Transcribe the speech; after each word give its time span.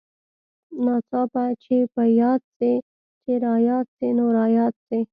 ناڅاپه 0.83 1.43
چې 1.63 1.77
په 1.93 2.03
ياد 2.21 2.41
سې 2.57 2.71
چې 3.23 3.31
راياد 3.45 3.85
سې 3.97 4.07
نو 4.17 4.25
راياد 4.37 4.73
سې. 4.87 4.99